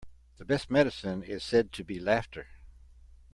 The 0.37 0.45
best 0.45 0.71
medicine 0.71 1.21
is 1.21 1.43
said 1.43 1.71
to 1.73 1.83
be 1.83 1.99
laughter. 1.99 2.47